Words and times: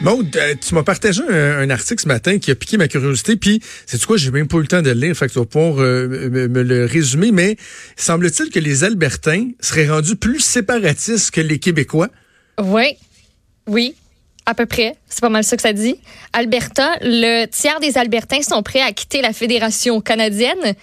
Maud, 0.00 0.36
euh, 0.36 0.54
tu 0.60 0.74
m'as 0.74 0.82
partagé 0.82 1.22
un, 1.28 1.68
article 1.70 2.02
ce 2.02 2.08
matin 2.08 2.38
qui 2.38 2.50
a 2.50 2.54
piqué 2.54 2.76
ma 2.76 2.88
curiosité, 2.88 3.36
puis 3.36 3.60
c'est 3.86 4.04
quoi, 4.04 4.16
j'ai 4.16 4.30
même 4.30 4.48
pas 4.48 4.58
eu 4.58 4.62
le 4.62 4.66
temps 4.66 4.82
de 4.82 4.90
le 4.90 5.00
lire, 5.00 5.16
fait 5.16 5.28
que 5.28 5.32
tu 5.32 5.38
vas 5.38 5.44
pouvoir 5.44 5.84
euh, 5.84 6.08
me, 6.08 6.62
le 6.62 6.84
résumer, 6.84 7.32
mais 7.32 7.56
semble-t-il 7.96 8.50
que 8.50 8.58
les 8.58 8.84
Albertains 8.84 9.50
seraient 9.60 9.88
rendus 9.88 10.16
plus 10.16 10.40
séparatistes 10.40 11.30
que 11.30 11.40
les 11.40 11.58
Québécois? 11.58 12.08
Oui, 12.62 12.96
oui. 13.66 13.94
À 14.46 14.54
peu 14.54 14.66
près. 14.66 14.96
C'est 15.08 15.20
pas 15.20 15.28
mal 15.28 15.44
ça 15.44 15.54
que 15.54 15.62
ça 15.62 15.72
dit. 15.72 15.96
Alberta, 16.32 16.96
le 17.02 17.46
tiers 17.46 17.78
des 17.78 17.98
Albertains 17.98 18.42
sont 18.42 18.62
prêts 18.62 18.80
à 18.80 18.90
quitter 18.90 19.20
la 19.20 19.32
Fédération 19.32 20.00
canadienne 20.00 20.74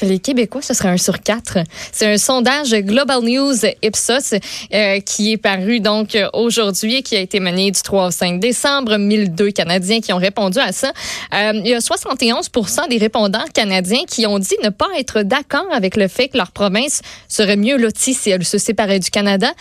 les 0.00 0.18
Québécois, 0.18 0.62
ce 0.62 0.74
serait 0.74 0.88
un 0.88 0.96
sur 0.96 1.20
quatre. 1.20 1.58
C'est 1.92 2.06
un 2.06 2.16
sondage 2.16 2.72
Global 2.72 3.22
News 3.22 3.54
Ipsos 3.82 4.34
euh, 4.72 5.00
qui 5.00 5.32
est 5.32 5.36
paru 5.36 5.80
donc 5.80 6.16
aujourd'hui 6.32 6.96
et 6.96 7.02
qui 7.02 7.16
a 7.16 7.20
été 7.20 7.40
mené 7.40 7.70
du 7.70 7.80
3 7.80 8.06
au 8.08 8.10
5 8.10 8.40
décembre. 8.40 8.96
1002 8.96 9.50
Canadiens 9.50 10.00
qui 10.00 10.12
ont 10.12 10.18
répondu 10.18 10.58
à 10.58 10.72
ça. 10.72 10.92
Euh, 11.34 11.52
il 11.54 11.68
y 11.68 11.74
a 11.74 11.80
71 11.80 12.50
des 12.88 12.98
répondants 12.98 13.44
canadiens 13.54 14.04
qui 14.06 14.26
ont 14.26 14.38
dit 14.38 14.56
ne 14.62 14.70
pas 14.70 14.88
être 14.98 15.22
d'accord 15.22 15.66
avec 15.72 15.96
le 15.96 16.08
fait 16.08 16.28
que 16.28 16.38
leur 16.38 16.52
province 16.52 17.02
serait 17.28 17.56
mieux 17.56 17.76
lotie 17.76 18.14
si 18.14 18.30
elle 18.30 18.44
se 18.44 18.58
séparait 18.58 18.98
du 18.98 19.10
Canada. 19.10 19.52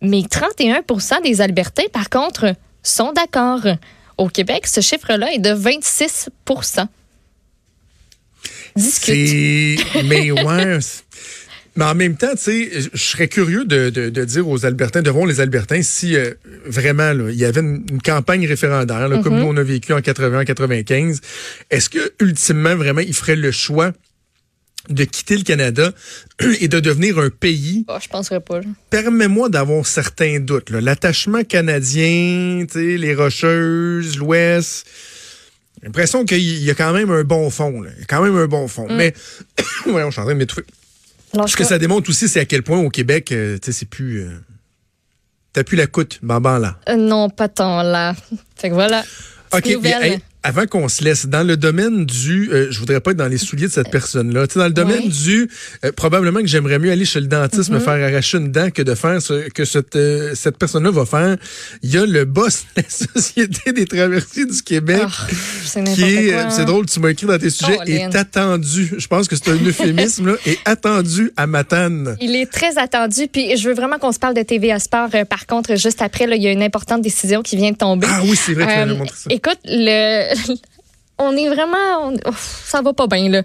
Mais 0.00 0.20
31% 0.20 1.22
des 1.22 1.40
Albertains, 1.40 1.88
par 1.92 2.08
contre, 2.08 2.54
sont 2.82 3.12
d'accord. 3.12 3.66
Au 4.16 4.28
Québec, 4.28 4.66
ce 4.66 4.80
chiffre-là 4.80 5.32
est 5.32 5.38
de 5.38 5.52
26 5.52 6.28
mais 10.04 10.30
ouais. 10.30 10.78
Mais 11.78 11.84
en 11.84 11.94
même 11.94 12.16
temps, 12.16 12.32
tu 12.32 12.38
sais, 12.38 12.70
je 12.92 12.98
serais 12.98 13.28
curieux 13.28 13.64
de, 13.64 14.08
dire 14.24 14.48
aux 14.48 14.66
Albertains, 14.66 15.00
devant 15.00 15.24
les 15.24 15.40
Albertains, 15.40 15.82
si 15.82 16.16
euh, 16.16 16.34
vraiment 16.66 17.12
il 17.28 17.36
y 17.36 17.44
avait 17.44 17.60
une, 17.60 18.02
campagne 18.02 18.46
référendaire, 18.48 19.08
comme 19.22 19.36
mm-hmm. 19.36 19.40
nous 19.40 19.46
on 19.46 19.56
a 19.56 19.62
vécu 19.62 19.92
en 19.92 20.00
80-95, 20.00 21.20
est-ce 21.70 21.88
que 21.88 22.12
ultimement 22.20 22.74
vraiment 22.74 23.00
ils 23.00 23.14
feraient 23.14 23.36
le 23.36 23.52
choix 23.52 23.92
de 24.88 25.04
quitter 25.04 25.36
le 25.36 25.44
Canada 25.44 25.92
et 26.60 26.66
de 26.66 26.80
devenir 26.80 27.18
un 27.20 27.30
pays? 27.30 27.84
Oh, 27.86 27.96
je 28.02 28.08
penserais 28.08 28.40
pas. 28.40 28.60
Permets-moi 28.90 29.48
d'avoir 29.48 29.86
certains 29.86 30.40
doutes. 30.40 30.70
L'attachement 30.70 31.44
canadien, 31.44 32.66
les 32.74 33.14
Rocheuses, 33.14 34.18
l'Ouest, 34.18 34.84
j'ai 35.80 35.86
l'impression 35.86 36.24
qu'il 36.24 36.62
y 36.62 36.70
a 36.70 36.74
quand 36.74 36.92
même 36.92 37.10
un 37.10 37.24
bon 37.24 37.50
fond. 37.50 37.84
Il 37.84 38.00
y 38.00 38.02
a 38.02 38.06
quand 38.06 38.22
même 38.22 38.36
un 38.36 38.46
bon 38.46 38.66
fond. 38.68 38.88
Mm. 38.88 38.96
Mais, 38.96 39.14
voyons, 39.86 40.08
je 40.08 40.12
suis 40.12 40.20
en 40.20 40.24
train 40.24 40.34
de 40.34 40.38
m'étouffer. 40.38 40.64
Ce 41.46 41.56
que 41.56 41.64
ça 41.64 41.78
démontre 41.78 42.08
aussi, 42.10 42.28
c'est 42.28 42.40
à 42.40 42.44
quel 42.44 42.62
point 42.62 42.78
au 42.78 42.90
Québec, 42.90 43.32
euh, 43.32 43.58
tu 43.58 43.66
sais, 43.66 43.78
c'est 43.80 43.88
plus. 43.88 44.22
Euh, 44.22 44.30
t'as 45.52 45.64
plus 45.64 45.76
la 45.76 45.86
coûte, 45.86 46.18
Bamban, 46.22 46.58
là. 46.58 46.78
Euh, 46.88 46.96
non, 46.96 47.30
pas 47.30 47.48
tant, 47.48 47.82
là. 47.82 48.14
Fait 48.56 48.70
que 48.70 48.74
voilà. 48.74 49.04
OK, 49.52 49.78
avant 50.44 50.66
qu'on 50.66 50.88
se 50.88 51.02
laisse, 51.02 51.26
dans 51.26 51.46
le 51.46 51.56
domaine 51.56 52.06
du, 52.06 52.50
euh, 52.52 52.68
je 52.70 52.78
voudrais 52.78 53.00
pas 53.00 53.10
être 53.10 53.16
dans 53.16 53.28
les 53.28 53.38
souliers 53.38 53.66
de 53.66 53.72
cette 53.72 53.90
personne-là, 53.90 54.46
tu 54.46 54.54
sais, 54.54 54.58
dans 54.60 54.66
le 54.66 54.72
domaine 54.72 55.08
du, 55.08 55.50
probablement 55.96 56.40
que 56.40 56.46
j'aimerais 56.46 56.78
mieux 56.78 56.92
aller 56.92 57.04
chez 57.04 57.20
le 57.20 57.26
dentiste 57.26 57.70
me 57.70 57.78
mm-hmm. 57.78 57.84
faire 57.84 58.08
arracher 58.08 58.38
une 58.38 58.52
dent 58.52 58.70
que 58.70 58.82
de 58.82 58.94
faire 58.94 59.20
ce 59.20 59.48
que 59.48 59.64
cette, 59.64 59.98
cette 60.34 60.56
personne-là 60.56 60.90
va 60.90 61.06
faire. 61.06 61.36
Il 61.82 61.90
y 61.90 61.98
a 61.98 62.06
le 62.06 62.24
boss 62.24 62.66
de 62.76 62.82
la 62.82 62.88
Société 62.88 63.72
des 63.72 63.86
traversiers 63.86 64.46
du 64.46 64.62
Québec 64.62 65.02
oh, 65.04 65.34
qui 65.72 66.02
est, 66.02 66.34
hein. 66.34 66.50
c'est 66.50 66.64
drôle, 66.64 66.86
tu 66.86 67.00
m'as 67.00 67.10
écrit 67.10 67.26
dans 67.26 67.38
tes 67.38 67.50
sujets, 67.50 67.78
est 67.86 68.14
attendu, 68.14 68.94
je 68.96 69.06
pense 69.06 69.28
que 69.28 69.36
c'est 69.36 69.50
un 69.50 69.56
euphémisme, 69.56 70.28
là, 70.28 70.34
est 70.46 70.58
attendu 70.64 71.32
à 71.36 71.46
Matane. 71.46 72.16
Il 72.20 72.36
est 72.36 72.50
très 72.50 72.78
attendu, 72.78 73.28
puis 73.28 73.56
je 73.56 73.68
veux 73.68 73.74
vraiment 73.74 73.98
qu'on 73.98 74.12
se 74.12 74.18
parle 74.18 74.34
de 74.34 74.42
TVA 74.42 74.78
Sport. 74.78 75.10
par 75.28 75.46
contre, 75.46 75.76
juste 75.76 76.02
après, 76.02 76.26
là, 76.26 76.36
il 76.36 76.42
y 76.42 76.48
a 76.48 76.52
une 76.52 76.62
importante 76.62 77.02
décision 77.02 77.42
qui 77.42 77.56
vient 77.56 77.72
de 77.72 77.76
tomber. 77.76 78.06
Ah 78.10 78.20
oui, 78.22 78.36
c'est 78.36 78.54
vrai, 78.54 78.66
tu 78.66 78.88
m'as 78.88 78.94
montré 78.94 79.16
ça. 79.16 79.28
Écoute, 79.30 79.58
le 79.64 80.34
on 81.18 81.36
est 81.36 81.48
vraiment, 81.48 82.12
ça 82.64 82.80
va 82.80 82.92
pas 82.92 83.06
bien 83.06 83.28
là. 83.28 83.42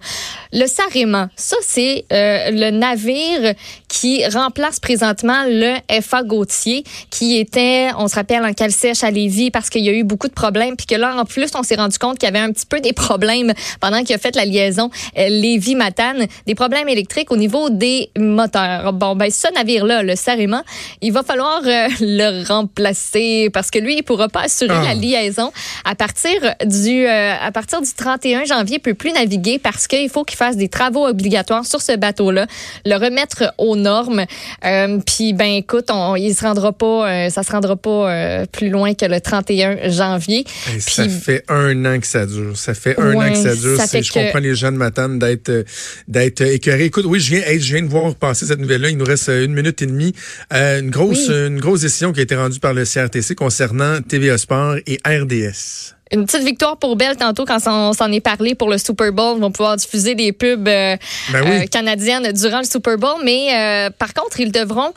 Le 0.51 0.67
Sarema, 0.67 1.29
ça 1.35 1.57
c'est 1.61 2.05
euh, 2.13 2.51
le 2.51 2.69
navire 2.69 3.55
qui 3.93 4.25
remplace 4.25 4.79
présentement 4.79 5.43
le 5.45 5.75
FA 6.01 6.23
Gautier, 6.23 6.83
qui 7.11 7.37
était, 7.37 7.89
on 7.95 8.07
se 8.07 8.15
rappelle, 8.15 8.43
en 8.43 8.51
cale 8.51 8.71
sèche 8.71 9.03
à 9.03 9.11
Lévis 9.11 9.51
parce 9.51 9.69
qu'il 9.69 9.85
y 9.85 9.89
a 9.89 9.91
eu 9.91 10.03
beaucoup 10.03 10.27
de 10.27 10.33
problèmes, 10.33 10.75
puis 10.75 10.87
que 10.87 10.95
là 10.95 11.15
en 11.15 11.25
plus 11.25 11.51
on 11.53 11.61
s'est 11.61 11.75
rendu 11.75 11.99
compte 11.99 12.17
qu'il 12.17 12.27
y 12.27 12.31
avait 12.31 12.43
un 12.43 12.51
petit 12.51 12.65
peu 12.65 12.79
des 12.79 12.93
problèmes 12.93 13.53
pendant 13.79 14.03
qu'il 14.03 14.15
a 14.15 14.17
fait 14.17 14.35
la 14.35 14.45
liaison 14.45 14.89
euh, 15.19 15.29
Lévis-Matane, 15.29 16.25
des 16.47 16.55
problèmes 16.55 16.89
électriques 16.89 17.31
au 17.31 17.37
niveau 17.37 17.69
des 17.69 18.09
moteurs. 18.17 18.93
Bon 18.93 19.15
ben 19.15 19.29
ce 19.29 19.53
navire 19.53 19.85
là, 19.85 20.01
le 20.01 20.15
Sarema, 20.15 20.63
il 21.01 21.13
va 21.13 21.21
falloir 21.21 21.61
euh, 21.63 21.87
le 21.99 22.47
remplacer 22.47 23.51
parce 23.53 23.69
que 23.69 23.77
lui 23.77 23.97
il 23.97 24.03
pourra 24.03 24.27
pas 24.27 24.41
assurer 24.45 24.73
ah. 24.75 24.85
la 24.85 24.95
liaison 24.95 25.51
à 25.85 25.93
partir 25.93 26.33
du 26.65 27.05
à 27.05 27.51
partir 27.51 27.79
du 27.79 27.93
31 27.93 28.45
janvier, 28.45 28.79
peut 28.79 28.95
plus 28.95 29.11
naviguer 29.11 29.59
parce 29.59 29.87
qu'il 29.87 30.09
faut 30.09 30.23
qu'il 30.23 30.37
fasse 30.37 30.57
des 30.57 30.69
travaux 30.69 31.05
obligatoires 31.05 31.65
sur 31.65 31.81
ce 31.81 31.95
bateau-là, 31.95 32.47
le 32.85 32.95
remettre 32.95 33.53
aux 33.59 33.82
normes. 33.83 34.25
Euh, 34.65 34.99
puis 35.05 35.33
ben 35.33 35.51
écoute, 35.57 35.85
on, 35.89 36.15
il 36.15 36.33
se 36.33 36.43
rendra 36.43 36.71
pas, 36.71 37.09
euh, 37.09 37.29
ça 37.29 37.43
se 37.43 37.51
rendra 37.51 37.75
pas 37.75 38.11
euh, 38.11 38.45
plus 38.51 38.69
loin 38.69 38.93
que 38.93 39.05
le 39.05 39.21
31 39.21 39.89
janvier. 39.89 40.45
ça 40.79 41.07
fait 41.07 41.43
un 41.49 41.85
an 41.85 41.99
que 41.99 42.07
ça 42.07 42.25
dure. 42.25 42.57
Ça 42.57 42.73
fait 42.73 42.99
un 42.99 43.13
an 43.15 43.29
que 43.29 43.37
ça 43.37 43.55
dure. 43.55 43.77
je 43.77 44.11
comprends 44.11 44.39
les 44.39 44.55
gens 44.55 44.71
de 44.71 44.77
Matane 44.77 45.19
d'être 45.19 45.65
d'être 46.07 46.41
écœurés. 46.41 46.85
Écoute, 46.85 47.05
oui, 47.07 47.19
je 47.19 47.35
viens, 47.35 47.43
je 47.47 47.73
viens 47.73 47.83
de 47.83 47.89
voir 47.89 48.15
passer 48.15 48.45
cette 48.45 48.59
nouvelle-là. 48.59 48.89
Il 48.89 48.97
nous 48.97 49.05
reste 49.05 49.27
une 49.29 49.53
minute 49.53 49.81
et 49.81 49.85
demie. 49.85 50.13
une 50.51 50.89
grosse 50.89 51.29
une 51.29 51.59
grosse 51.59 51.81
décision 51.81 52.11
qui 52.13 52.19
a 52.19 52.23
été 52.23 52.35
rendue 52.35 52.59
par 52.59 52.73
le 52.73 52.85
CRTC 52.85 53.35
concernant 53.35 54.01
TVA 54.01 54.37
Sport 54.37 54.77
et 54.87 54.99
RDS 55.05 55.93
une 56.13 56.25
petite 56.25 56.43
victoire 56.43 56.77
pour 56.77 56.95
Bell 56.95 57.17
tantôt 57.17 57.43
quand 57.43 57.57
on 57.65 57.93
s'en 57.93 58.11
est 58.11 58.21
parlé 58.21 58.53
pour 58.53 58.69
le 58.69 58.77
Super 58.77 59.11
Bowl. 59.11 59.37
Ils 59.37 59.41
vont 59.41 59.51
pouvoir 59.51 59.75
diffuser 59.75 60.13
des 60.13 60.31
pubs 60.31 60.67
euh, 60.67 60.95
ben 61.31 61.43
euh, 61.45 61.65
canadiennes 61.65 62.31
durant 62.31 62.59
le 62.59 62.65
Super 62.65 62.97
Bowl. 62.97 63.21
Mais 63.23 63.47
euh, 63.51 63.89
par 63.89 64.13
contre, 64.13 64.39
ils 64.39 64.51
devront 64.51 64.93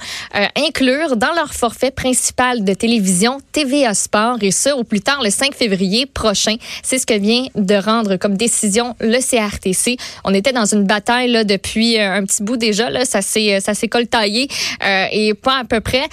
inclure 0.57 1.17
dans 1.17 1.33
leur 1.33 1.55
forfait 1.55 1.91
principal 1.91 2.65
de 2.65 2.75
télévision 2.75 3.39
TVA 3.53 3.95
Sport 3.95 4.37
et 4.43 4.51
ce, 4.51 4.71
au 4.71 4.85
plus 4.85 5.01
tard 5.01 5.23
le 5.23 5.31
5 5.31 5.55
février 5.55 6.05
prochain. 6.05 6.57
C'est 6.83 6.99
ce 6.99 7.07
que 7.07 7.19
vient 7.19 7.47
de 7.55 7.75
rendre 7.75 8.17
comme 8.17 8.37
décision 8.37 8.95
le 9.01 9.19
CRTC. 9.19 9.97
On 10.25 10.35
était 10.35 10.53
dans 10.53 10.67
une 10.67 10.85
bataille 10.85 11.31
là, 11.31 11.45
depuis 11.45 11.99
un 11.99 12.25
petit 12.25 12.43
bout 12.43 12.59
déjà. 12.59 12.91
Là. 12.91 13.05
Ça 13.07 13.23
s'est 13.23 13.89
coltaillé 13.89 14.49
et 15.13 15.33
pas 15.35 15.61
à 15.61 15.65
peu 15.65 15.81
près. 15.81 16.07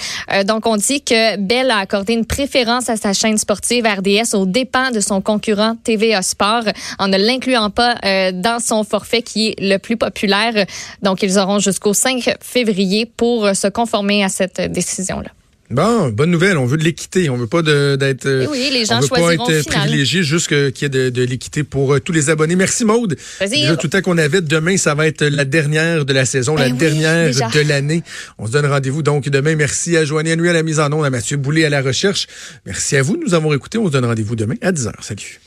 donc, 0.46 0.66
on 0.66 0.78
dit 0.78 1.02
que 1.02 1.38
Bell 1.38 1.72
a 1.72 1.80
accordé 1.80 2.14
une 2.14 2.26
préférence 2.26 2.90
à 2.90 2.96
sa 2.96 3.12
chaîne 3.12 3.38
sportive 3.38 3.86
RDS 3.86 4.36
au 4.36 4.46
dépend 4.46 4.93
de 4.94 5.00
son 5.00 5.22
concurrent 5.22 5.76
TVA 5.84 6.22
Sport 6.22 6.64
en 7.00 7.08
ne 7.08 7.18
l'incluant 7.18 7.70
pas 7.70 7.96
euh, 8.06 8.32
dans 8.32 8.60
son 8.60 8.84
forfait 8.84 9.22
qui 9.22 9.50
est 9.50 9.56
le 9.60 9.78
plus 9.78 9.98
populaire. 9.98 10.66
Donc, 11.02 11.24
ils 11.24 11.38
auront 11.38 11.60
jusqu'au 11.60 11.94
5 11.94 12.36
février 12.42 13.06
pour 13.06 13.56
se 13.56 13.68
conformer 13.68 14.24
à 14.24 14.30
cette 14.30 14.62
décision-là. 14.72 15.30
Bon, 15.74 16.10
bonne 16.10 16.30
nouvelle. 16.30 16.58
On 16.58 16.66
veut 16.66 16.78
de 16.78 16.84
l'équité. 16.84 17.30
On 17.30 17.38
veut 17.38 17.48
pas 17.48 17.62
d'être. 17.64 18.28
Eh 18.28 18.48
oui, 18.48 18.70
les 18.72 18.86
gens 18.86 18.98
on 18.98 19.02
veut 19.02 19.08
pas 19.08 19.34
être 19.34 19.66
privilégié, 19.68 20.24
juste 20.24 20.48
qu'il 20.48 20.82
y 20.82 20.86
ait 20.86 20.90
de, 20.90 21.10
de 21.10 21.24
l'équité 21.24 21.64
pour 21.64 21.94
euh, 21.94 22.00
tous 22.00 22.12
les 22.12 22.30
abonnés. 22.30 22.56
Merci 22.56 22.86
Maude. 22.86 23.18
Déjà 23.42 23.76
tout 23.76 23.88
le 23.88 23.90
temps 23.90 24.02
qu'on 24.02 24.18
avait. 24.18 24.42
Demain, 24.42 24.78
ça 24.78 24.94
va 24.94 25.08
être 25.08 25.24
la 25.26 25.46
dernière 25.46 26.06
de 26.06 26.14
la 26.14 26.26
saison, 26.26 26.56
la 26.56 26.70
ben 26.70 26.78
dernière 26.78 27.32
de 27.52 27.60
l'année. 27.62 28.04
On 28.38 28.46
se 28.46 28.52
donne 28.52 28.68
rendez-vous 28.68 29.02
donc 29.02 29.30
demain. 29.30 29.56
Merci 29.56 29.98
à 29.98 30.06
Joanie 30.06 30.36
Nuit 30.38 30.50
à 30.50 30.54
la 30.54 30.64
mise 30.64 30.80
en 30.80 30.92
onde, 30.92 31.06
à 31.06 31.10
Mathieu 31.10 31.38
Boulay 31.38 31.66
à 31.66 31.70
la 31.70 31.82
recherche. 31.82 32.28
Merci 32.66 32.96
à 32.98 33.02
vous 33.02 33.18
de 33.18 33.24
nous 33.24 33.34
avoir 33.34 33.54
écoutés. 33.56 33.78
On 33.78 33.88
se 33.88 33.92
donne 33.92 34.06
rendez-vous 34.06 34.36
demain 34.36 34.56
à 34.62 34.72
10h. 34.72 34.92
Salut. 35.02 35.40